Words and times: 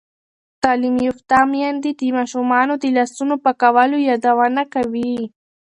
تعلیم 0.63 0.95
یافته 1.07 1.39
میندې 1.51 1.91
د 1.99 2.01
ماشومانو 2.17 2.73
د 2.77 2.85
لاسونو 2.97 3.35
پاکولو 3.43 3.97
یادونه 4.09 4.61
کوي. 4.73 5.15